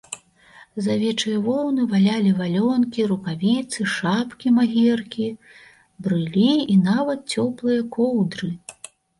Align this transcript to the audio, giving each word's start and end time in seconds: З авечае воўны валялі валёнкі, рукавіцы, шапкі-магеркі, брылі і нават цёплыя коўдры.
З 0.85 0.93
авечае 0.93 1.33
воўны 1.47 1.83
валялі 1.91 2.31
валёнкі, 2.39 3.05
рукавіцы, 3.13 3.79
шапкі-магеркі, 3.97 5.29
брылі 6.07 6.49
і 6.77 6.83
нават 6.91 7.19
цёплыя 7.39 7.81
коўдры. 7.99 8.55